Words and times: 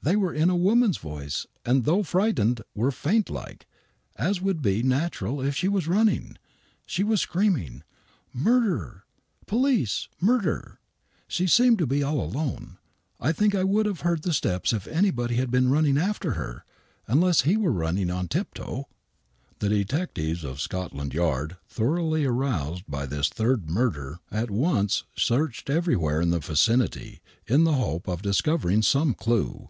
They 0.00 0.14
were 0.16 0.32
in 0.32 0.48
a 0.48 0.56
woman's 0.56 0.96
voice,, 0.96 1.46
and 1.66 1.84
though 1.84 2.02
frightened, 2.04 2.62
were 2.74 2.92
faintlike, 2.92 3.66
as 4.16 4.40
would 4.40 4.62
be 4.62 4.82
natural 4.82 5.42
if 5.42 5.54
she 5.56 5.68
was 5.68 5.88
running. 5.88 6.38
She 6.86 7.02
was 7.04 7.20
screaming, 7.20 7.82
* 8.10 8.32
Murder 8.32 9.04
I 9.06 9.44
Police 9.46 10.08
I 10.08 10.24
Murder!' 10.24 10.78
She 11.28 11.46
seemed 11.46 11.76
to 11.78 11.86
be 11.86 12.02
all 12.02 12.22
alone. 12.22 12.78
I 13.20 13.32
think 13.32 13.54
I 13.54 13.64
would 13.64 13.84
have 13.84 14.00
heard 14.00 14.22
the 14.22 14.32
steps 14.32 14.72
if 14.72 14.86
anybody 14.86 15.34
had 15.34 15.50
been 15.50 15.68
running 15.68 15.98
after 15.98 16.30
her, 16.34 16.64
unless 17.06 17.42
he 17.42 17.56
were 17.58 17.72
running 17.72 18.08
on 18.08 18.28
tip 18.28 18.54
toe." 18.54 18.86
The 19.58 19.68
detectives 19.68 20.42
of 20.44 20.60
Scotland 20.60 21.12
Yard, 21.12 21.56
thoroughly 21.68 22.24
aroused 22.24 22.84
by 22.88 23.04
this 23.04 23.28
third 23.28 23.68
murder, 23.68 24.20
at 24.30 24.50
once 24.50 25.04
searched 25.16 25.68
everywhere 25.68 26.22
in 26.22 26.30
the 26.30 26.38
vicinity, 26.38 27.20
in 27.46 27.64
the 27.64 27.74
hope 27.74 28.08
of 28.08 28.22
discovering 28.22 28.80
some 28.80 29.12
clue. 29.12 29.68